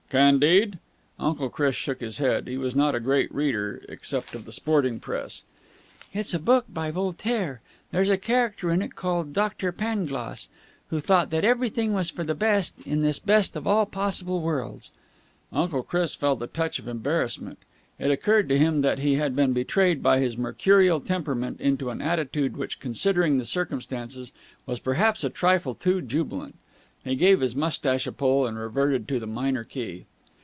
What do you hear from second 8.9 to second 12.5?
called Doctor Pangloss, who thought that everything was for the